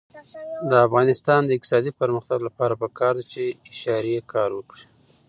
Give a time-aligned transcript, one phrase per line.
[0.69, 4.85] د افغانستان د اقتصادي پرمختګ لپاره پکار ده چې اشارې کار وکړي.